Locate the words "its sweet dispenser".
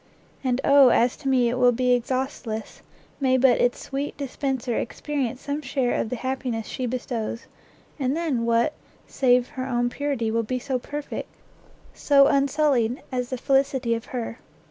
3.61-4.75